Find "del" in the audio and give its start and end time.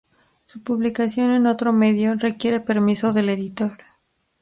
3.13-3.29